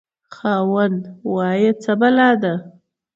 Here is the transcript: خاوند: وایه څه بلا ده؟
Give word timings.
خاوند: 0.35 1.01
وایه 1.33 1.71
څه 1.83 1.91
بلا 1.99 2.29
ده؟ 2.41 2.53